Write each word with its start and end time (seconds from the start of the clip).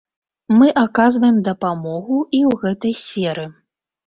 Мы 0.59 0.69
аказваем 0.83 1.37
дапамогу 1.49 2.17
і 2.39 2.41
ў 2.49 2.51
гэтай 2.65 2.97
сферы. 3.03 3.47